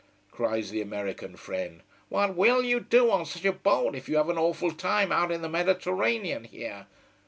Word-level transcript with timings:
cries 0.31 0.71
the 0.71 0.81
American 0.81 1.35
friend. 1.35 1.83
"What 2.09 2.35
will 2.35 2.63
you 2.63 2.79
do 2.79 3.11
on 3.11 3.23
such 3.27 3.45
a 3.45 3.51
boat 3.51 3.95
if 3.95 4.09
you 4.09 4.17
have 4.17 4.29
an 4.29 4.37
awful 4.39 4.71
time 4.71 5.11
out 5.11 5.31
in 5.31 5.43
the 5.43 5.47
Mediterranean 5.47 6.43
here? 6.45 6.87